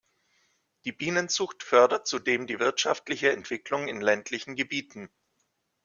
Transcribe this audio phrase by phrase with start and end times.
[0.83, 5.11] Die Bienenzucht fördert zudem die wirtschaftliche Entwicklung in ländlichen Gebieten.